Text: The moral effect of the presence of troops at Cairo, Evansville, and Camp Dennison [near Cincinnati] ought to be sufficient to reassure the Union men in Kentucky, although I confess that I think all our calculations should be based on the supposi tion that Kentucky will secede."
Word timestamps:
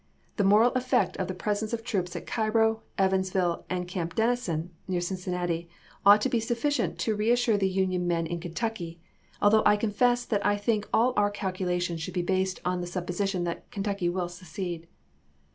The 0.37 0.43
moral 0.43 0.71
effect 0.73 1.15
of 1.17 1.27
the 1.27 1.35
presence 1.35 1.73
of 1.73 1.83
troops 1.83 2.15
at 2.15 2.25
Cairo, 2.25 2.81
Evansville, 2.97 3.65
and 3.69 3.87
Camp 3.87 4.15
Dennison 4.15 4.71
[near 4.87 4.99
Cincinnati] 4.99 5.69
ought 6.03 6.21
to 6.21 6.27
be 6.29 6.39
sufficient 6.39 6.97
to 7.01 7.15
reassure 7.15 7.55
the 7.55 7.69
Union 7.69 8.07
men 8.07 8.25
in 8.25 8.39
Kentucky, 8.39 8.99
although 9.43 9.61
I 9.63 9.77
confess 9.77 10.25
that 10.25 10.43
I 10.43 10.57
think 10.57 10.89
all 10.91 11.13
our 11.17 11.29
calculations 11.29 12.01
should 12.01 12.15
be 12.15 12.23
based 12.23 12.59
on 12.65 12.81
the 12.81 12.87
supposi 12.87 13.27
tion 13.27 13.43
that 13.43 13.69
Kentucky 13.69 14.09
will 14.09 14.27
secede." 14.27 14.87